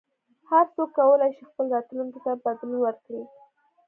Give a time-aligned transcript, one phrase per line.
[0.49, 3.21] هر څوک کولای شي خپل راتلونکي ته بدلون ورکړي.